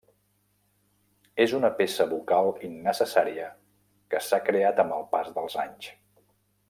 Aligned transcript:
És 1.45 1.53
una 1.57 1.69
peça 1.81 2.07
bucal 2.13 2.49
innecessària 2.69 3.51
que 4.15 4.23
s’ha 4.29 4.41
creat 4.49 4.83
amb 4.85 4.97
el 4.97 5.07
pas 5.13 5.31
dels 5.37 5.59
anys. 5.67 5.93